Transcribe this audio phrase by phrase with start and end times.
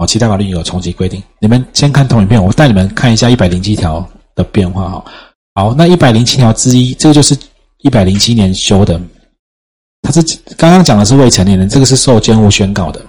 [0.00, 1.22] 哦，其他法律有重启规定。
[1.40, 5.04] 你们先看同影片，我带你们看一下一百零七条的变化哈。
[5.54, 7.36] 好，那一百零七条之一，这个就是
[7.80, 8.98] 一百零七年修的。
[10.00, 10.22] 他是
[10.56, 13.04] 刚刚讲的是未成年人，这个是受监护宣告的。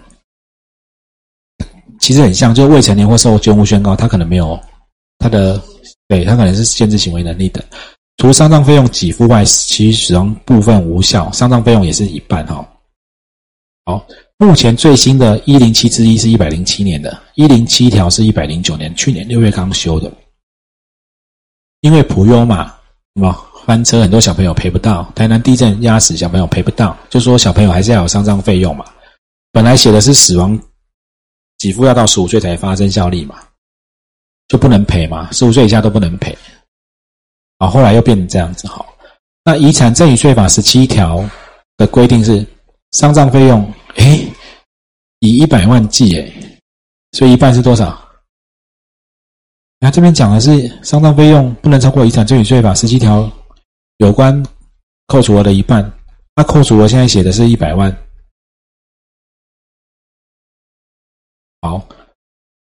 [2.01, 4.60] 其实很像，就未成年或受监护宣告，他可能没有
[5.19, 5.62] 他的，
[6.10, 7.63] 对他可能是限制行为能力的。
[8.17, 12.67] 除丧葬费用给付外，其余死亡部分无效，丧葬费用也是一半哈。
[13.85, 14.05] 好，
[14.42, 20.11] 目前最新的一零七之一是一百零七年的，一零七条是一百零九年，去年六月刚修的。
[21.81, 22.66] 因为普优嘛，
[23.13, 23.31] 什么
[23.67, 28.83] 翻车，很多小朋友赔不到；台南地震压死小朋友赔不到，就说小朋友还是要有丧葬费用嘛。
[29.52, 30.59] 本来写的是死亡
[31.59, 33.35] 给付要到十五岁才发生效力嘛，
[34.47, 36.35] 就不能赔嘛，十五岁以下都不能赔。
[37.59, 38.88] 啊，后来又变成这样子，好。
[39.45, 41.23] 那遗产赠与税法十七条
[41.77, 42.44] 的规定是，
[42.94, 44.34] 丧葬费用，哎，
[45.20, 46.59] 以一百万计，哎，
[47.12, 48.00] 所以一半是多少？
[49.80, 53.30] 那这边讲的是丧葬费用不能超过遗产赠与税法十七条
[53.98, 54.45] 有关
[55.08, 55.92] 扣除额的一半。
[56.36, 57.95] 那扣除额现在写的是一百万。
[61.61, 61.86] 好，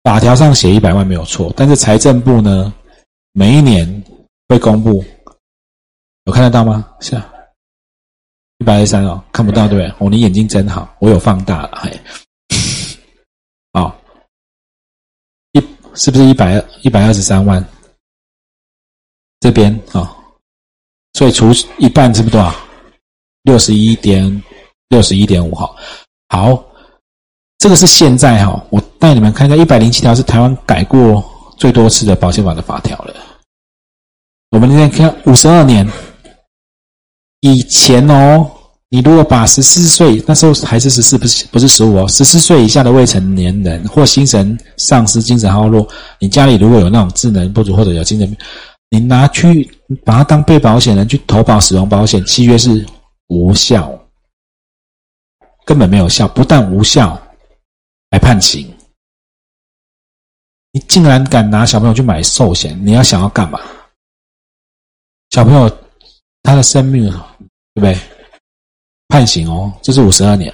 [0.04, 2.74] 法条上写一百万没有错，但是财政部呢，
[3.34, 4.04] 每一年
[4.48, 5.04] 会公布，
[6.26, 6.96] 有看得到吗？
[7.00, 7.34] 是啊，
[8.60, 9.94] 一百二十三哦，看不到对不对？
[9.98, 12.00] 哦，你眼睛真好，我有放大了，嘿。
[13.74, 13.96] 好。
[15.96, 17.66] 是不是一百一百二十三万？
[19.40, 20.16] 这边啊，
[21.14, 22.54] 所以除一半是不是多少？
[23.44, 24.44] 六十一点
[24.90, 25.76] 六十一点五哈。
[26.30, 26.64] 好，
[27.58, 31.24] 这个是现在哈，我带你们看一下，一百零七条是台湾改过
[31.58, 33.14] 最多次的保险法的法条了。
[34.52, 35.86] 我们今天看五十二年
[37.42, 38.50] 以前哦。
[38.92, 48.36] 你如果把十四岁那时候还是十四，不是不是十五哦，十四岁以下的未成年人或精神丧失、精神耗弱，你家里如果有那种智能不足或者有精神病，
[48.90, 49.64] 你拿去
[50.04, 52.84] 把他当被保险人去投保死亡保险，契约是
[53.28, 53.96] 无效，
[55.66, 57.16] 根本没有效，不但无效，
[58.10, 58.68] 还判刑。
[60.72, 63.62] 你竟然敢拿小朋友去买寿险，你要想要干嘛？
[65.30, 65.70] 小朋友
[66.42, 67.14] 他的生命，
[67.80, 68.10] 对不对？
[69.08, 70.54] 判刑哦，这是五十二年，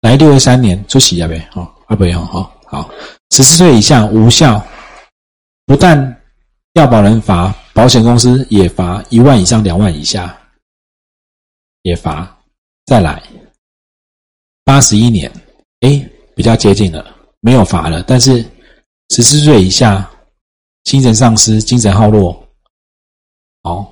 [0.00, 1.46] 来六十三年出席了呗？
[1.54, 2.88] 哦，啊不要哈，好，
[3.32, 4.64] 十四岁以下无效，
[5.66, 6.22] 不但
[6.74, 10.38] 要保人罚，保险公司也罚一万以上两万以下，
[11.82, 12.30] 也罚。
[12.86, 13.22] 再来
[14.62, 15.30] 八十一年，
[15.80, 18.42] 哎，比较接近了，没有罚了，但是
[19.10, 20.10] 十四岁以下，
[20.84, 22.46] 精神丧失、精神耗弱，
[23.62, 23.90] 哦，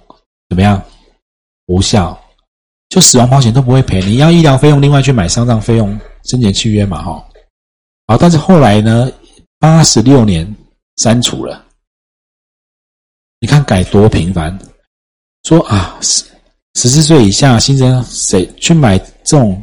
[0.49, 0.83] 怎么样？
[1.72, 2.19] 无效。
[2.88, 7.27] 就死亡保险都不会赔，你要医疗费用另外去买丧葬费用，生前契约嘛，哈。
[8.06, 9.10] 好，但是后来呢，
[9.59, 10.47] 八十六年
[10.97, 11.65] 删除了。
[13.41, 14.56] 你看改多频繁，
[15.44, 16.22] 说啊，十
[16.75, 19.61] 十四岁以下新生谁去买这种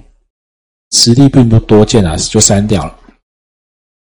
[0.92, 2.98] 实力并不多见啊，就删掉了。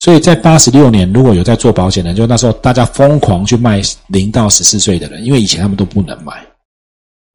[0.01, 6.43] 所以在八十六年，如果有在做保险的，就那时候大家疯狂去卖零到十四岁的人，因为以前他们都不能买，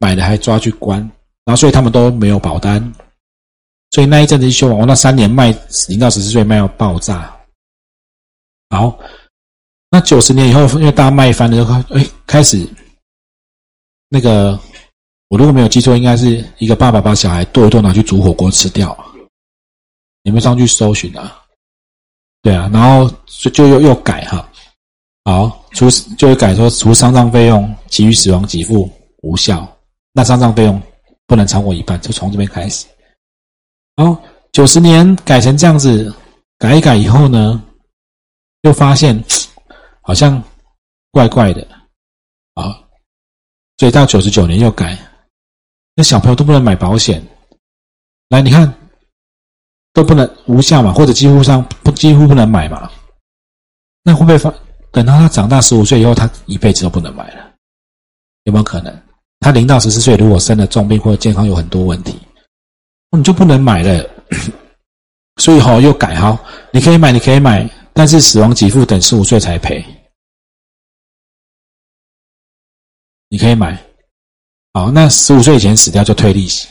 [0.03, 1.00] 买了还抓去关。
[1.46, 2.94] 然后，所以他们都没有保单，
[3.91, 5.56] 所以那一阵子一修完，我那三年卖
[5.88, 7.34] 零到十四岁卖要爆炸。
[8.69, 8.97] 好，
[9.90, 12.68] 那九十年以后，因为大家卖翻了，就哎开始
[14.09, 14.59] 那个，
[15.30, 18.97] 我如果没有记错，应该是一个爸爸把小孩剁一剁拿去煮火锅吃掉。
[20.24, 21.42] 你们上去搜寻啊？
[22.42, 24.50] 对啊，然后就就又又改哈。
[25.25, 28.90] 好，除就会改说，除丧葬费用，其余死亡给付
[29.24, 29.69] 无效。
[30.13, 30.81] 那丧葬费用。
[31.25, 32.85] 不能超过一半，就从这边开始。
[33.96, 36.13] 好，九十年改成这样子，
[36.59, 37.63] 改一改以后呢，
[38.63, 39.18] 又发现
[40.03, 40.44] 好像
[41.12, 41.66] 怪怪的
[42.56, 42.78] 啊，
[43.78, 45.00] 所以到九十九年又改，
[45.96, 47.25] 那小朋友都不能买保险。
[48.28, 48.72] 来，你看
[49.94, 52.92] 都不能无效嘛，或者几乎上不几乎不能买嘛，
[54.04, 54.54] 那会不会发？
[54.92, 57.54] 等到他长大十五岁以后，他一辈子都不能买了？
[58.44, 59.01] 有没有可能？
[59.44, 62.18] 他零到十四岁，如果生了重病或者健康有很多问题，
[63.12, 64.10] 你就不能买了。
[65.42, 66.40] 所以哈，又改哈，
[66.72, 69.84] 你可以买，你可以买，但是死亡给付等十五岁才赔。
[73.30, 73.78] 你可以买，
[74.74, 76.68] 好，那十五岁以前死掉就退利息。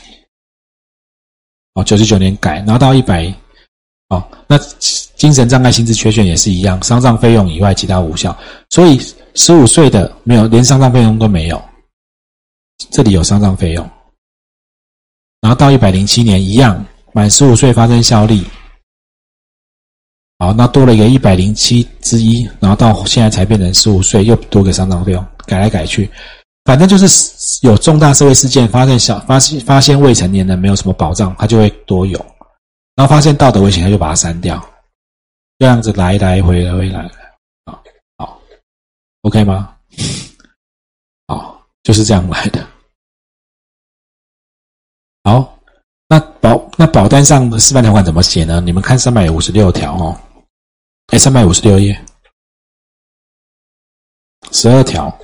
[1.75, 3.31] 哦，九十九年改，拿到一百，
[4.09, 4.57] 哦，那
[5.15, 8.35] 精神障碍、心智缺陷也是一样，丧葬费用以外其他无效。
[8.69, 8.99] 所以
[9.35, 11.61] 十五岁的没有，连丧葬费用都没有。
[12.91, 13.89] 这里有丧葬费用，
[15.41, 18.45] 然后到一百零七年一样，满十五岁发生效力，
[20.39, 26.09] 好，那多了一个一百零七之一，然后到现在才变成十五岁，又多个丧葬费用，改来改去，
[26.65, 27.07] 反正就是
[27.61, 32.17] 有重大社会事件，发现小发现发现未成年人没有什么保障，他就会多有，
[32.95, 34.61] 然后发现道德危险，他就把它删掉，
[35.57, 37.09] 这样子来来回回来，
[37.65, 37.79] 啊，
[38.17, 38.39] 好
[39.21, 39.75] ，OK 吗？
[41.83, 42.67] 就是这样来的。
[45.25, 45.59] 好，
[46.07, 48.59] 那保那保单上的示范条款怎么写呢？
[48.61, 50.19] 你们看三百五十六条哦。
[51.07, 52.03] 哎，三百五十六页，
[54.51, 55.15] 十二条。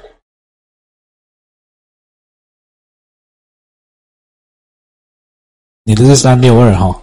[5.84, 7.02] 你的是三六二哈。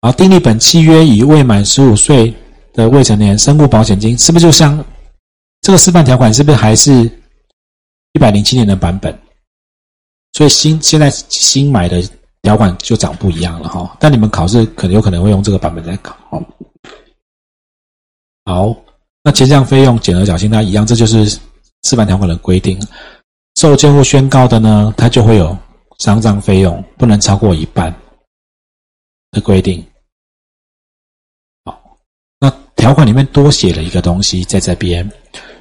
[0.00, 2.34] 好，订立本契约以未满十五岁
[2.72, 4.84] 的未成年身故保险金，是不是就像
[5.60, 6.32] 这个示范条款？
[6.32, 7.08] 是不是还是
[8.14, 9.16] 一百零七年的版本？
[10.32, 12.02] 所以新现在新买的
[12.42, 13.96] 条款就长不一样了哈。
[14.00, 16.16] 但你们考试可能有可能会用这个版本来考。
[18.44, 18.74] 好，
[19.22, 22.80] 那前项费用减额缴清它一样，这就是示范条款的规定。
[23.56, 25.56] 受监护宣告的呢，它就会有
[25.98, 27.94] 丧葬费用不能超过一半
[29.30, 29.84] 的规定。
[31.64, 31.98] 好，
[32.40, 35.08] 那条款里面多写了一个东西在这边，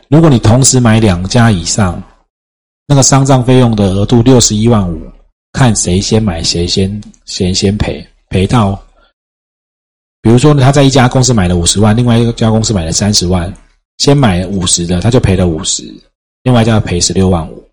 [0.10, 2.02] 如果你同时买两家以上，
[2.86, 5.12] 那个丧葬费用的额度六十一万五，
[5.54, 8.82] 看谁先买谁先先先赔，赔到。
[10.22, 13.52] 比如说呢，他在一家公司买了五十万，另外一家公司买了三十万，
[13.98, 15.84] 先买五十的，他就赔了五十，
[16.44, 17.70] 另外一家赔十六万五。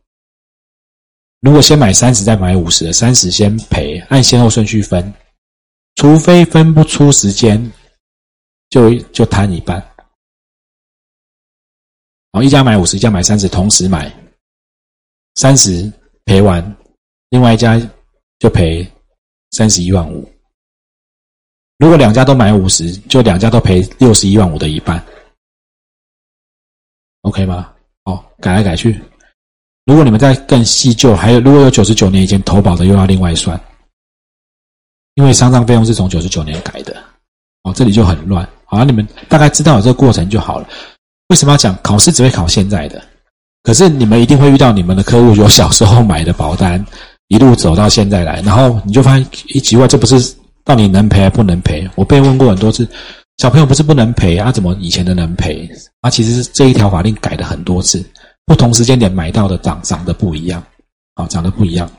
[1.41, 5.13] 如果先买三十再买五十的，三十先赔，按先后顺序分，
[5.95, 7.73] 除非分不出时间，
[8.69, 9.77] 就就摊一半。
[12.33, 14.13] 然后，一家买五十，一家买三十，同时买，
[15.35, 15.91] 三十
[16.25, 16.77] 赔完，
[17.31, 17.81] 另外一家
[18.39, 18.87] 就赔
[19.53, 20.31] 三十一万五。
[21.79, 25.03] 如果两家都买五十，就两家都赔六十一万五的一半
[27.23, 27.73] ，OK 吗？
[28.05, 29.01] 哦，改来改去。
[29.87, 33.59] 如果你们再更细究，还有如果有九十九年以前投保的，又要另外算，
[35.15, 37.03] 因为丧葬费用是从九十九年改的。
[37.63, 38.49] 哦，这里就很乱。
[38.65, 40.69] 好，你们大概知道有这个过程就好了。
[41.29, 43.03] 为什么要讲考试只会考现在的？
[43.63, 46.85] 可是你们一定会遇到你们的客户有小时候买的保单，
[47.29, 50.35] 一路走到现在来，然后你就发现一奇怪，这不是。
[50.63, 51.89] 到底能赔还不能赔？
[51.97, 52.87] 我被问过很多次，
[53.39, 54.53] 小朋友不是不能赔啊？
[54.53, 55.69] 怎么以前的能赔？
[56.03, 58.05] 啊，其实是这一条法令改了很多次，
[58.45, 60.63] 不同时间点买到的涨涨的不一样，
[61.15, 61.91] 啊，涨得不一样。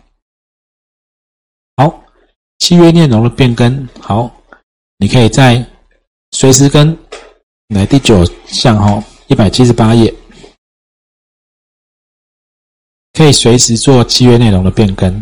[1.75, 2.03] 好，
[2.59, 4.31] 契约内容的变更，好，
[4.99, 5.65] 你可以在
[6.31, 6.95] 随时跟
[7.69, 10.13] 来第九项哈，一百七十八页，
[13.13, 15.21] 可以随时做契约内容的变更。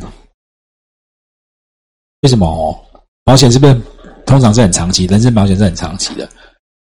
[2.21, 2.77] 为什么哦？
[3.23, 3.81] 保险是不是
[4.25, 5.05] 通常是很长期？
[5.05, 6.27] 人身保险是很长期的。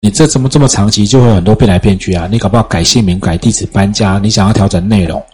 [0.00, 2.28] 你这怎么这么长期，就会有很多变来变去啊？
[2.30, 5.24] 你搞不好改姓名、改地址、搬家，你想要调整内容，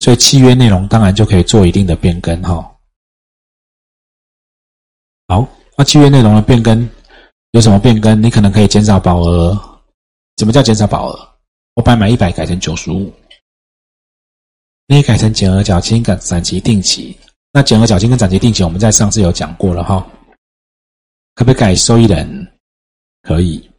[0.00, 2.70] 所以契约内容当然就可以做一定的变更哈。
[5.28, 6.88] 好，那契约内容的变更
[7.52, 8.22] 有什么变更？
[8.22, 9.58] 你可能可以减少保额。
[10.36, 11.28] 怎么叫减少保额？
[11.74, 13.10] 我把买一百改成九十五，
[14.90, 17.16] 可以改成减额缴清跟展期定期。
[17.52, 20.04] 那减额缴清跟展期定期，我们在上次有讲过了哈。
[21.36, 22.52] 可不可以改受益人？
[23.22, 23.70] 可以。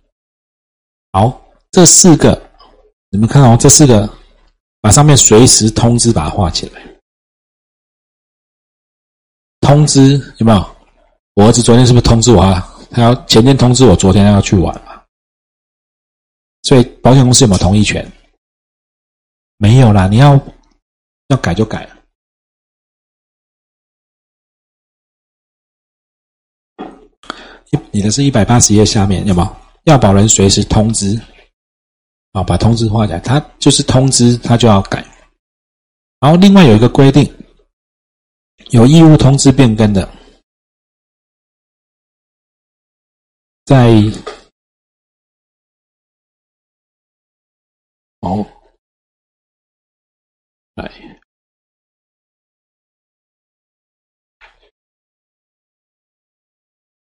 [1.12, 2.42] 好，这四个，
[3.10, 4.10] 你们看哦，这四个，
[4.80, 6.82] 把上面随时通知把它画起来。
[9.60, 10.76] 通知有没有？
[11.34, 12.74] 我儿子昨天是不是通知我啊？
[12.90, 15.04] 他要前天通知我，昨天要去玩嘛？
[16.64, 18.10] 所以保险公司有没有同意权？
[19.58, 20.40] 没有啦，你要
[21.32, 21.90] 要改就改。
[27.92, 29.56] 你的是一百八十页下面有没有？
[29.86, 31.20] 要保人随时通知，
[32.34, 35.04] 啊，把通知画起来，他就是通知，他就要改。
[36.20, 37.24] 然后另外有一个规定，
[38.70, 40.08] 有义务通知变更的，
[43.66, 43.90] 在
[48.20, 48.46] 哦，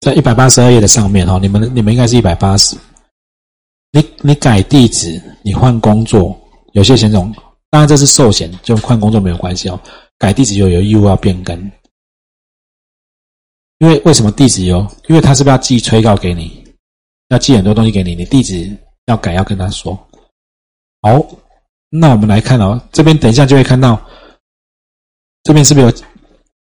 [0.00, 2.76] 在一百八十二页的上面哈，你们你们应该是一百八十。
[3.90, 6.38] 你你改地址，你换工作，
[6.72, 7.32] 有些险种，
[7.70, 9.80] 当然这是寿险，就换工作没有关系哦。
[10.18, 11.58] 改地址就有义务要变更，
[13.78, 14.80] 因为为什么地址有？
[15.08, 16.62] 因为他是不是要寄催告给你？
[17.28, 18.76] 要寄很多东西给你，你地址
[19.06, 19.96] 要改要跟他说。
[21.00, 21.18] 好，
[21.96, 24.00] 那我们来看哦，这边等一下就会看到，
[25.44, 25.92] 这边是不是有？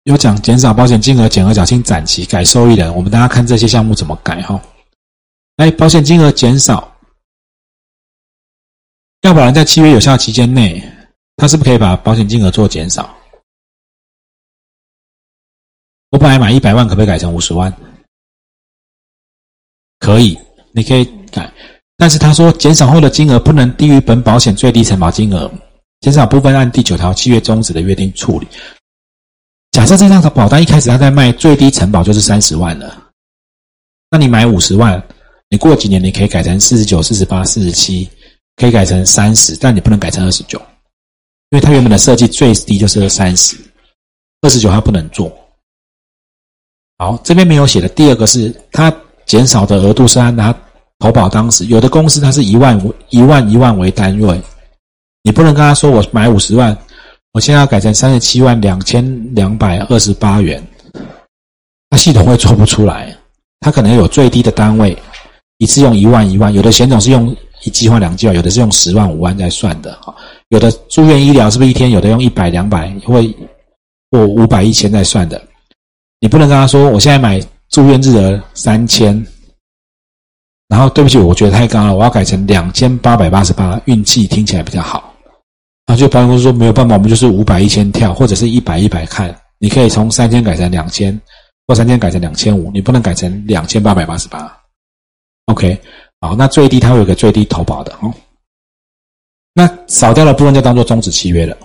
[0.03, 4.61] 有讲减少保险金额、减额缴清、展期、改受益人，我们大家看这些项目怎么改哈。
[5.55, 6.93] 来，保险金额减少，
[9.21, 10.83] 要保人在契约有效期间内，
[11.37, 13.15] 他是不是可以把保险金额做减少？
[16.09, 17.73] 我本来买一百万，可不可以改成五十万？
[19.99, 20.37] 可以，
[20.73, 21.49] 你可以改，
[21.97, 25.51] 但是他说减少后的金额不能低于本保险最低承保金额，
[26.01, 28.47] 减少部分按第九条契约终止的约定处理。
[29.71, 33.09] 假设这张保单一开始他在卖最低承保就是三十万了，
[34.09, 35.01] 那你买五十万，
[35.49, 38.07] 你过几年你可以改成四十九、四十八、四十七，
[38.55, 40.59] 可以改成三十，但你不能改成二十九，
[41.49, 43.55] 因为它原本的设计最低就是三十，
[44.41, 45.31] 二十九它不能做。
[46.97, 47.87] 好，这边没有写的。
[47.89, 48.95] 第二个是它
[49.25, 50.53] 减少的额度是按拿
[51.03, 54.41] 投保当时有的公司它是一万一万一万为单位，
[55.21, 56.77] 你不能跟他说我买五十万，
[57.33, 59.03] 我现在要改成三十七万两千
[59.35, 60.65] 两百二十八元，
[61.89, 63.13] 那系统会做不出来。
[63.59, 64.97] 它可能有最低的单位，
[65.57, 69.91] 一次用一万一万，有的险种是用一计划两计划，有的是用十万五万在算的。
[70.01, 70.15] 哈，
[70.47, 73.21] 有的住院医疗是不是一天有的用一百两百或
[74.09, 75.41] 或五百一千在算的。
[76.21, 79.13] 你不能跟他说，我现在买住院日额三千，
[80.73, 85.13] 然后对不起，我觉得太高了，我要改成两千八百八十八，运气听起来比较好。
[85.85, 91.21] 然后就保险公司说没有办法，我们就是五百一千跳，或者是一百一百看，你可以从三千改成两千，
[91.67, 94.51] 或三千改成两千五，你不能改成两千八百八十八。
[95.45, 95.79] OK，
[96.21, 98.11] 好，那最低它会有个最低投保的哦。
[99.53, 101.55] 那少掉的部分就当做终止契约了，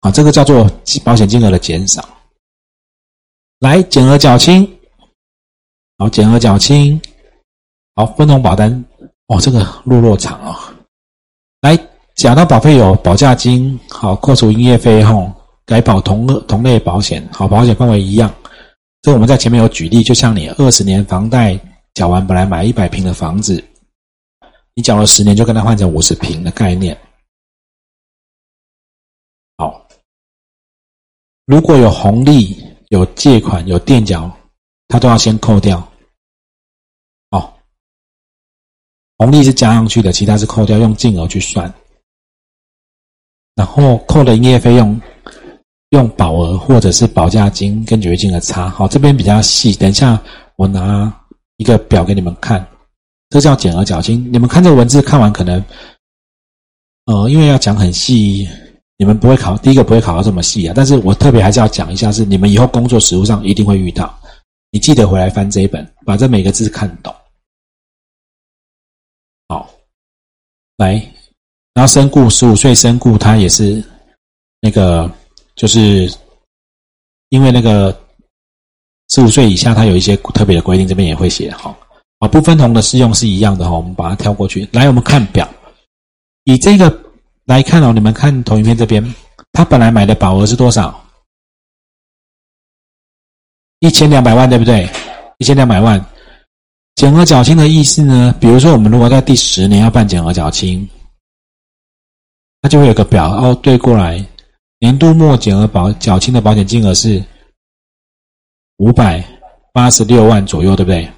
[0.00, 0.70] 啊，这个叫做
[1.02, 2.06] 保险金额的减少。
[3.60, 4.70] 来减额缴清，
[5.96, 7.00] 好，减额缴清，
[7.94, 8.84] 好，分红保单，
[9.26, 10.74] 哦，这个落落长啊。
[11.60, 11.78] 来，
[12.14, 15.32] 讲到保费有保价金，好，扣除营业费用，
[15.64, 18.32] 改保同同类保险，好，保险范围一样。
[19.02, 21.58] 这我们在前面有举例，就像你二十年房贷
[21.94, 23.62] 缴完，本来买一百平的房子，
[24.74, 26.96] 你缴了十年，就跟他换成五十平的概念。
[29.58, 29.86] 好，
[31.46, 32.68] 如果有红利。
[32.92, 34.30] 有借款有垫缴，
[34.86, 35.82] 他都要先扣掉。
[39.22, 41.72] 红利是加上去的，其他是扣掉，用净额去算。
[43.54, 45.00] 然后扣的营业费用，
[45.90, 48.68] 用保额或者是保价金跟违约金的差。
[48.68, 50.20] 好，这边比较细，等一下
[50.56, 51.12] 我拿
[51.58, 52.66] 一个表给你们看，
[53.30, 54.28] 这叫减额缴清。
[54.32, 55.64] 你们看这个文字看完可能，
[57.06, 58.48] 呃，因为要讲很细。
[58.98, 60.72] 你们不会考，第一个不会考到这么细啊！
[60.76, 64.16] 但是我特别还是要讲一下，是你们以后工作实务上一定会遇到。
[64.70, 67.12] 你记得回来翻这一本，把这每个字看懂。
[70.76, 70.94] 来，
[71.74, 73.82] 然后身故十五岁身故，他也是
[74.60, 75.10] 那个，
[75.54, 76.12] 就是
[77.28, 77.96] 因为那个
[79.08, 81.50] 十五岁以下，他有一些特别的规定，这边也会写。
[81.52, 81.76] 好，
[82.18, 84.68] 啊，不分同的适用是一样的哈，我们把它跳过去。
[84.72, 85.48] 来，我们看表，
[86.44, 87.02] 以这个。
[87.44, 89.04] 来看哦，你们看投影片这边，
[89.52, 91.04] 他本来买的保额是多少？
[93.80, 94.88] 一千两百万，对不对？
[95.38, 95.98] 一千两百万，
[96.94, 98.34] 减额缴清的意思呢？
[98.40, 100.88] 比如说，我们如果在第十年要办减额缴清，
[102.60, 104.24] 它就会有个表哦，对过来，
[104.78, 107.22] 年度末减额保缴清的保险金额是
[108.76, 109.24] 五百
[109.72, 111.10] 八十六万左右，对不对？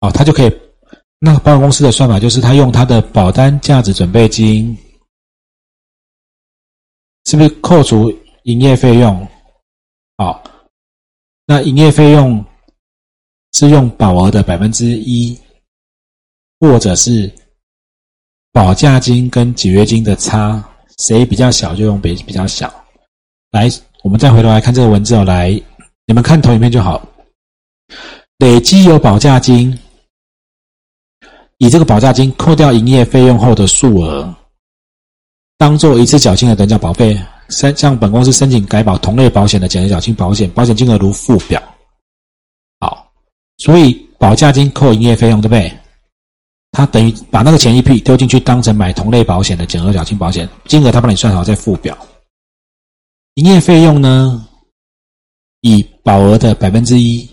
[0.00, 0.52] 哦，他就可以，
[1.18, 4.76] 那保险公司的算法就是他用他的保单价值准备金。
[7.26, 8.10] 是不是扣除
[8.42, 9.28] 营业费用？
[10.16, 10.42] 好，
[11.46, 12.44] 那营业费用
[13.52, 15.38] 是用保额的百分之一，
[16.58, 17.30] 或者是
[18.52, 20.62] 保价金跟解约金的差，
[20.98, 22.72] 谁比较小就用比比较小。
[23.50, 23.68] 来，
[24.02, 25.24] 我们再回头来看这个文字哦。
[25.24, 25.50] 来，
[26.06, 27.06] 你们看投影片就好。
[28.38, 29.76] 累积有保价金，
[31.58, 34.34] 以这个保价金扣掉营业费用后的数额。
[35.58, 41.62] 当做一次缴清的等价保费，申向本公司申请改保同类保险的减额缴清保险，保险金额如附表。
[43.60, 45.72] 所以保价金扣营业费用，对不对？
[46.72, 51.96] 他等于把那个钱一批丢进去，当成买同类保险的减额缴清保险金额，他帮你算好再附表。
[53.34, 54.48] 营业费用呢，
[55.60, 57.28] 以保额的百分之一，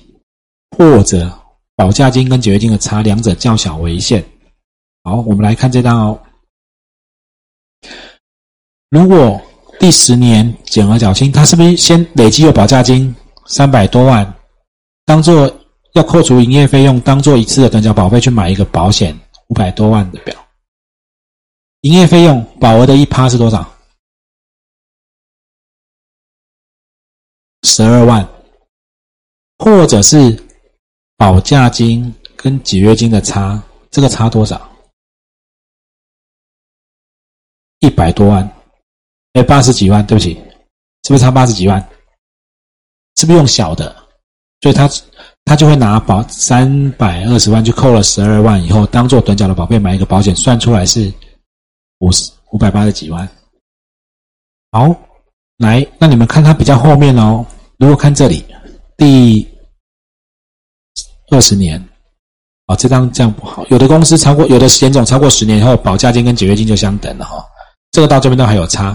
[0.75, 1.31] 或者
[1.75, 4.23] 保价金跟解约金的差两者较小为限。
[5.03, 6.19] 好，我们来看这张哦。
[8.89, 9.39] 如果
[9.79, 13.15] 第十年减额缴清，他是不是先累积有保价金
[13.45, 14.35] 三百多万，
[15.05, 15.47] 当做
[15.97, 20.47] 要扣除营业费用，当做一次的等缴保费去买一个保险五百多万的表？
[21.81, 23.75] 营业费用保额的一趴是多少？
[27.63, 28.27] 十二万，
[29.57, 30.37] 或者是
[31.17, 34.69] 保价金跟解约金的差这个差多少？
[37.79, 38.47] 一百多万，
[39.33, 40.33] 哎，八十几万，对不起，
[41.03, 41.79] 是不是差八十几万？
[43.15, 43.95] 是不是用小的？
[44.61, 44.89] 所以他
[45.47, 51.11] 他就会拿保三百二十万，就扣了十二万以后，当做短缴的保费买一个保险，算出来是
[51.99, 53.25] 五十五百八十几万。
[54.73, 54.93] 好，
[55.59, 57.45] 来，那你们看它比较后面哦。
[57.77, 58.43] 如果看这里，
[58.97, 59.47] 第
[61.31, 61.81] 二十年，
[62.65, 63.65] 啊，这张这样不好。
[63.69, 67.41] 有的公司超过，有的险种超过十年以后，保价金跟解约金就相等了哈。
[67.91, 68.87] 这个到这边都还有差，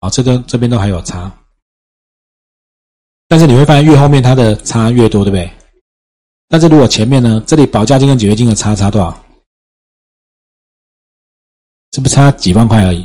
[0.00, 1.32] 啊，这个这边都还有差。
[3.34, 5.50] 但是你会发现，越后面它的差越多，对不对？
[6.48, 9.10] 但是如果前面呢，这里保价金跟解约金的差差多少？
[11.92, 13.04] 是不是差几万块而已？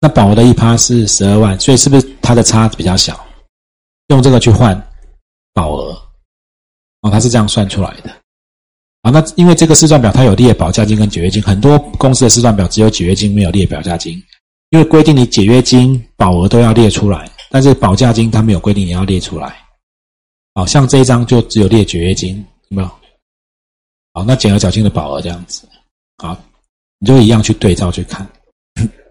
[0.00, 3.26] 那保额的一趴是十二万，所以是不是它的差比较小？
[4.06, 4.80] 用这个去换
[5.52, 6.00] 保额，
[7.00, 8.10] 哦，它是这样算出来的。
[9.02, 14.12] 啊，那因为这个试算表它有列保价金跟解约金，很多公司的试算表只有解约金没有列保价金，
[14.70, 17.28] 因为规定你解约金、保额都要列出来。
[17.54, 19.64] 但是保价金它没有规定你要列出来，
[20.56, 22.88] 好像这一张就只有列解约金，有没有？
[24.12, 25.68] 好，那减额缴清的保额这样子，
[26.18, 26.36] 好，
[26.98, 28.28] 你就一样去对照去看。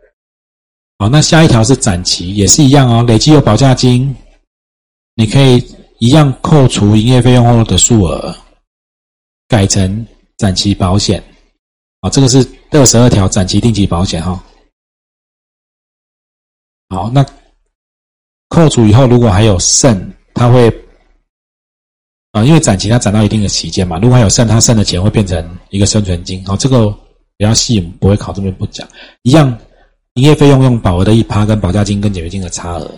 [1.00, 4.14] 好，那下一条是展期，也是一样哦，累计有保价金，
[5.16, 5.66] 你可以
[6.00, 8.38] 一样扣除营业费用后的数额，
[9.48, 11.24] 改成展期保险。
[12.02, 14.44] 好，这个是二十二条展期定期保险哈。
[16.90, 17.26] 好，那。
[18.54, 20.70] 扣除以后，如果还有剩，他会
[22.34, 26.46] 啊，因为展期它展到一定的期间嘛，如果还有剩，它剩的钱会变成一个生存金。
[26.46, 26.88] 好，这个
[27.36, 28.88] 比较细，不会考这边不讲。
[29.24, 29.58] 一样，
[30.14, 32.92] 营业费用用保额的一趴跟保价金跟解约金的差额。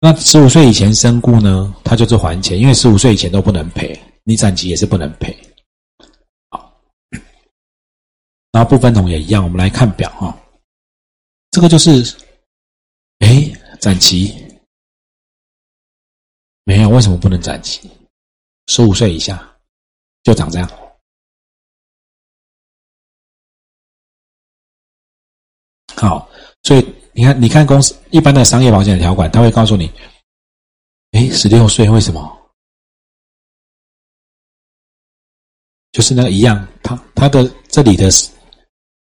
[0.00, 5.36] 那十五岁以前身故呢，他就是还钱，因为十五岁以前都不能赔，你展期也是不能赔。
[6.50, 6.76] 好，
[8.50, 10.36] 然后部分同也一样，我们来看表哈，
[11.52, 12.16] 这个就是，
[13.20, 13.48] 哎。
[13.80, 14.34] 展期
[16.64, 17.90] 没有，为什么不能展期？
[18.66, 19.58] 十五岁以下
[20.22, 20.68] 就长这样。
[25.96, 26.30] 好，
[26.62, 29.90] 所以你看，你看公司一般的商业保险条款，他会告诉你：，
[31.12, 32.52] 哎，十六岁为什么？
[35.92, 38.08] 就是那个一样，他他的这里的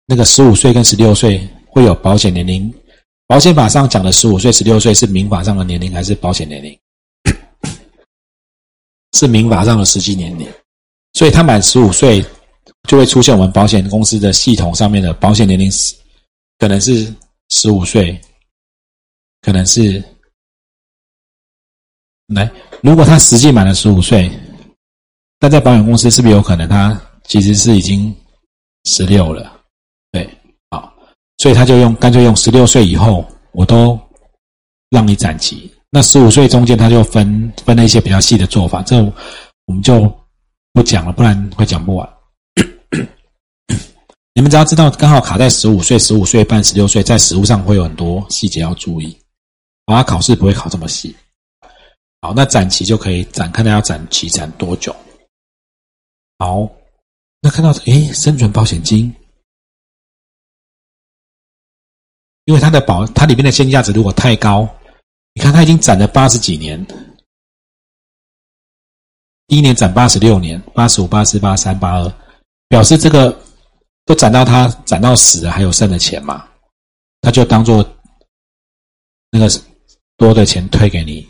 [0.06, 2.74] 那个十五岁跟十六岁会有保险年龄。
[3.30, 6.80] 保险法上讲的十五岁、十六岁是民法上的年龄还是保险年龄？
[9.14, 10.52] 是民法上的实际年龄，
[11.14, 12.26] 所以他满十五岁
[12.88, 15.96] 就会出现我们保险公司的系统上面的保险年龄是
[16.58, 17.14] 可能是
[17.50, 18.20] 十五岁，
[19.42, 20.04] 可能是
[22.34, 22.52] 来。
[22.82, 24.28] 如果他实际满了十五岁，
[25.40, 28.12] 那在保险公司是不是有可能他其实是已经
[28.86, 29.62] 十六了？
[30.12, 30.28] 对。
[31.40, 34.00] 所以他就用干脆用十六岁以后，我都
[34.92, 35.74] 让你展期。
[35.90, 38.98] 那十五岁中间他就分分了一些比较细的做法，这
[39.66, 40.02] 我们就
[40.74, 42.08] 不讲了，不然会讲不完。
[44.36, 49.18] 你们只要知道刚好卡在十五岁、十五岁半、十六岁，在实务上会有很多细节要注意。
[49.88, 51.16] 好，他考试不会考这么细。
[52.22, 54.96] 好，那展期就可以展，看他要展期展多久。
[56.38, 56.70] 好，
[57.42, 59.14] 那看到诶，生存保险金。
[62.50, 64.68] 因为它的保，它里面的现金价值如果太高，
[65.36, 66.84] 你看它已经攒了八十几年，
[69.46, 72.12] 第一年攒八十六年，八十五、八四、八三、八二，
[72.68, 73.40] 表示这个
[74.04, 76.50] 都攒到它攒到死了还有剩的钱嘛，
[77.22, 77.88] 他就当做
[79.30, 79.48] 那个
[80.18, 81.24] 多的钱退给你，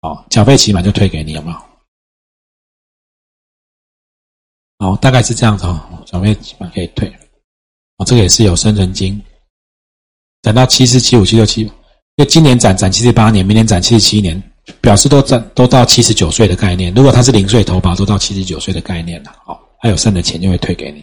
[0.00, 1.56] 哦，缴费期满就退给你，有没有？
[4.78, 7.08] 哦，大概是这样子哦，缴费期满可以退，
[7.98, 9.22] 哦，这个也是有生存金。
[10.44, 11.70] 攒到七四七五七六七，因
[12.18, 14.40] 为今年攒攒七十八年，明年攒七十七年，
[14.82, 16.92] 表示都攒都到七十九岁的概念。
[16.92, 19.34] 如果他是零岁投保，都到七十九岁的概念了。
[19.46, 21.02] 好，还有剩的钱就会退给你。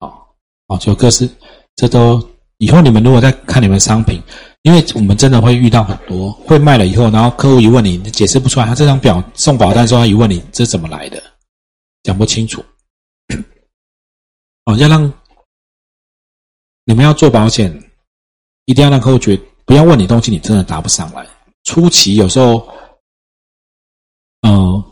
[0.00, 0.34] 好，
[0.66, 1.28] 好，就各式，
[1.76, 2.20] 这都
[2.58, 4.20] 以后你们如果在看你们商品，
[4.62, 11.22] 因为我们真的会遇到很多会卖了以后，然后客户一问你，解释不出来，他这张表送保单时候，他一问你这怎么来的，
[12.02, 12.64] 讲不清楚。
[14.66, 15.12] 哦，要让
[16.84, 17.72] 你们要做保险。
[18.64, 21.26] 一定要让客户觉不要问你东西，你真的答不上来。
[21.64, 22.66] 初期有时候，
[24.42, 24.82] 嗯，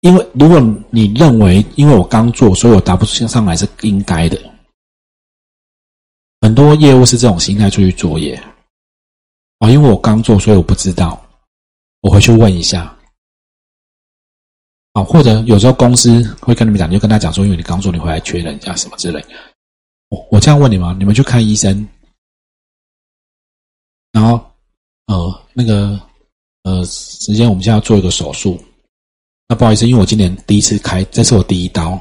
[0.00, 4.38] 因为如果你认为因为我刚做，所以我答不上上来是应该的。
[6.40, 8.34] 很多业务是这种心态出去作业
[9.58, 11.22] 啊，因为我刚做，所以我不知道，
[12.00, 12.96] 我回去问一下。
[14.92, 19.24] 啊，或者有时候公司会跟你们讲，你就跟他讲说，因为你刚做，你回来确认一下什么之类。
[20.08, 20.96] 我我这样问你吗？
[20.98, 21.86] 你们去看医生，
[24.20, 24.38] 然后
[25.06, 25.98] 呃那个
[26.64, 28.62] 呃时间我们现在要做一个手术，
[29.48, 31.98] 那不好意思，因为我今年第一次开，这是我第一刀，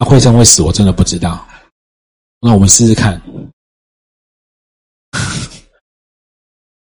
[0.00, 1.46] 那会生会死，我真的不知道。
[2.40, 3.22] 那我们试试看。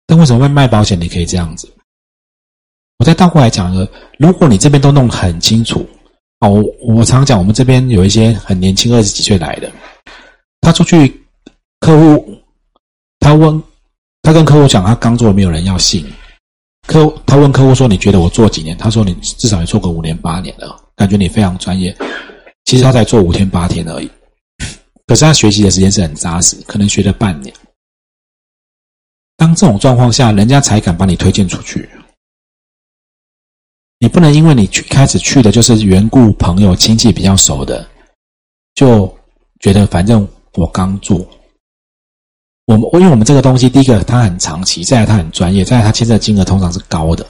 [0.04, 1.00] 但为什么会卖保险？
[1.00, 1.72] 你可以这样子。
[2.98, 5.88] 我再倒过来讲一个，如果你这边都弄很清楚，
[6.40, 9.70] 哦，我我常讲，我们这边有一些很年轻，二十几岁来的，
[10.60, 11.24] 他出去
[11.78, 12.42] 客户，
[13.20, 13.62] 他问，
[14.26, 16.04] 他跟客户讲，他刚做，没有人要信。
[16.88, 21.96] 客他问客户说：“你觉得我做几年？”他说：“你至少也做个五年八年了，感觉你非常专业。”
[22.66, 24.10] 其实他才做五天八天而已，
[25.06, 27.54] 可是他学习的时间是很扎实，可能学了半年。
[29.36, 31.88] 当这种状况下，人家才敢把你推荐出去。
[34.00, 37.88] 你不能因为你去开始去的就是缘故朋友亲戚比较熟的，
[38.74, 39.16] 就
[39.60, 41.24] 觉得反正我刚做，
[42.66, 47.24] 我们因为我们这个东西，第一个它很长期，再来它很专业，再来它牵涉金额通常是高的。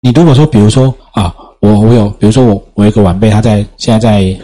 [0.00, 4.38] 你如果说，比如说啊，我我有，比如说我我有一个晚辈，他在现在在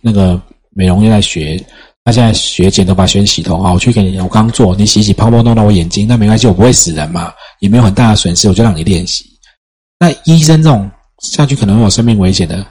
[0.00, 1.62] 那个美容院在学。
[2.02, 9.26] 他现在学剪头发、学洗头啊，我去给你，我刚做，你洗洗泡泡弄到我眼睛，那没关系，我不会死人嘛，也没有很大的损失，我就让你练习。
[9.98, 12.66] 那医生这种下去可能会有生命危险的，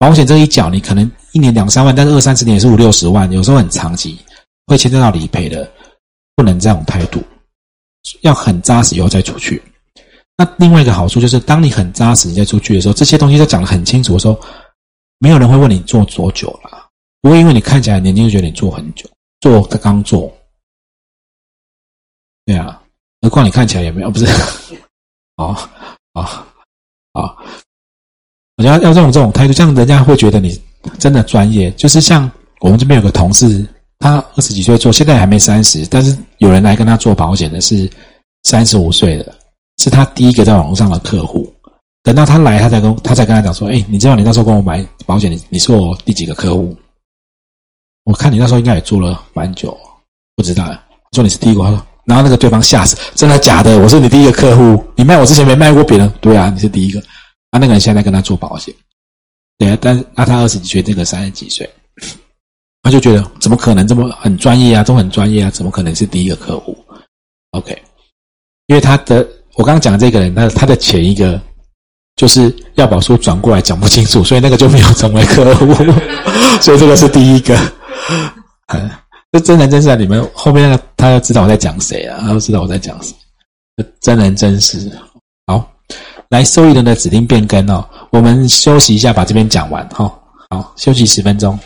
[0.00, 4.18] 保险这一缴，你可能一年两三万，但是二三十年也是五六十万，有时候很长期，
[4.66, 5.70] 会牵涉到理赔的，
[6.34, 7.22] 不能这种态度，
[8.22, 9.62] 要很扎实以后再出去。
[10.36, 14.40] 那另外一个好处就是，当你很扎实你再出去的时候，这些东西都讲得很清楚的时候，
[15.18, 16.88] 没有人会问你做多久了。
[17.20, 19.08] 不会因为你看起来年轻就觉得你做很久，
[19.40, 20.36] 做他刚做，
[22.44, 22.82] 对啊，
[23.20, 24.26] 何况你看起来也没有，不是，
[25.36, 25.56] 哦，
[26.14, 26.44] 啊，
[27.12, 27.36] 啊，
[28.56, 30.60] 我要要这种这种态度，这样人家会觉得你
[30.98, 31.70] 真的专业。
[31.72, 33.64] 就是像我们这边有个同事，
[34.02, 37.88] 他二十几岁做，现在还没三十，但是有人来跟他做保险的是
[38.42, 39.32] 三十五岁的，
[39.78, 41.50] 是他第一个在网络上的客户。
[42.02, 46.76] 等到他来，他才跟他才跟他讲说：“哎，你知道你那时候跟我买保险，你你是我第几个客户？”
[48.02, 49.78] 我看你那时候应该也做了蛮久，
[50.34, 50.76] 不知道。
[51.12, 51.62] 说你是第一个，
[52.04, 53.78] 然后那个对方吓死，真的假的？
[53.78, 56.98] 我是你第一个客户，你卖我之前没卖过别人，对啊，你是第一个。
[57.50, 58.74] 啊，那个人现在跟他做保险，
[59.58, 61.70] 对啊，但啊他二十几岁，这个三十几岁，
[62.92, 66.76] 就觉得怎么可能这么很专业啊，都很专业啊，怎么可能是第一个客户
[67.52, 67.76] ？OK，
[68.66, 71.40] 因为他的我刚刚讲这个人，他他的前一个。
[72.14, 75.66] 就是要把书转过来讲不清楚，所以那个就没有成为客户，
[76.60, 77.58] 所以这个是第一个。
[79.32, 79.96] 这真人真事啊！
[79.96, 82.18] 你们后面那个他要知道我在讲谁啊？
[82.20, 83.14] 他要知道我在讲谁？
[84.02, 84.92] 真人真事。
[85.46, 85.66] 好，
[86.28, 87.82] 来受益人的指定变更哦。
[88.10, 90.04] 我们休息一下，把这边讲完哈。
[90.50, 91.58] 好，休息十分钟。